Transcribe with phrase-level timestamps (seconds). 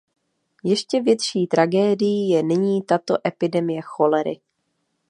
[0.63, 4.41] Ještě větší tragédií je nyní tato epidemie cholery.